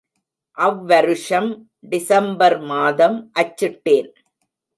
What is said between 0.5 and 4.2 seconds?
அவ்வருஷம் December மாதம் அச்சிட்டேன்.